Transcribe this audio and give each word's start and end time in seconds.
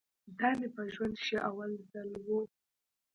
دا 0.39 0.49
مې 0.59 0.67
په 0.75 0.81
ژوند 0.93 1.15
کښې 1.21 1.37
اول 1.49 1.71
ځل 1.89 2.09
و. 2.25 2.27